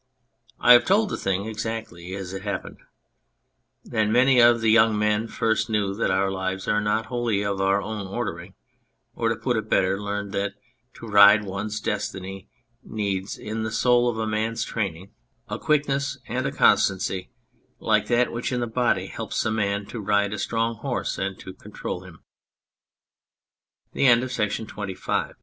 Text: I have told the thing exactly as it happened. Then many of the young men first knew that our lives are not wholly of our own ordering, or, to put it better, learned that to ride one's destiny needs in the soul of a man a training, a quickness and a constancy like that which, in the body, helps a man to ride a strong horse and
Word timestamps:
I 0.59 0.73
have 0.73 0.83
told 0.85 1.09
the 1.09 1.15
thing 1.15 1.45
exactly 1.45 2.15
as 2.15 2.33
it 2.33 2.41
happened. 2.41 2.79
Then 3.83 4.11
many 4.11 4.39
of 4.39 4.59
the 4.59 4.71
young 4.71 4.97
men 4.97 5.27
first 5.27 5.69
knew 5.69 5.93
that 5.93 6.09
our 6.09 6.31
lives 6.31 6.67
are 6.67 6.81
not 6.81 7.05
wholly 7.05 7.43
of 7.43 7.61
our 7.61 7.79
own 7.79 8.07
ordering, 8.07 8.55
or, 9.13 9.29
to 9.29 9.35
put 9.35 9.57
it 9.57 9.69
better, 9.69 10.01
learned 10.01 10.31
that 10.31 10.53
to 10.95 11.07
ride 11.07 11.43
one's 11.43 11.79
destiny 11.79 12.49
needs 12.81 13.37
in 13.37 13.61
the 13.61 13.69
soul 13.69 14.09
of 14.09 14.17
a 14.17 14.25
man 14.25 14.53
a 14.53 14.57
training, 14.57 15.13
a 15.47 15.59
quickness 15.59 16.17
and 16.27 16.47
a 16.47 16.51
constancy 16.51 17.29
like 17.77 18.07
that 18.07 18.31
which, 18.31 18.51
in 18.51 18.59
the 18.59 18.65
body, 18.65 19.05
helps 19.05 19.45
a 19.45 19.51
man 19.51 19.85
to 19.85 19.99
ride 20.01 20.33
a 20.33 20.39
strong 20.39 20.77
horse 20.77 21.19
and 21.19 21.37